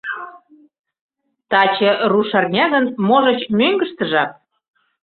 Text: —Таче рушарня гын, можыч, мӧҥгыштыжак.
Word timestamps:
—Таче 1.49 1.91
рушарня 2.11 2.65
гын, 2.73 2.85
можыч, 3.07 3.41
мӧҥгыштыжак. 3.57 4.31